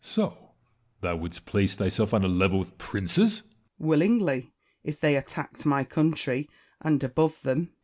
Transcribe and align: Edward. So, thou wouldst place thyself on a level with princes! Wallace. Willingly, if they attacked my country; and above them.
Edward. 0.03 0.09
So, 0.09 0.53
thou 1.01 1.15
wouldst 1.17 1.45
place 1.45 1.75
thyself 1.75 2.11
on 2.11 2.23
a 2.23 2.27
level 2.27 2.57
with 2.57 2.75
princes! 2.79 3.43
Wallace. 3.43 3.53
Willingly, 3.77 4.51
if 4.83 4.99
they 4.99 5.15
attacked 5.15 5.63
my 5.63 5.83
country; 5.83 6.49
and 6.81 7.03
above 7.03 7.39
them. 7.43 7.75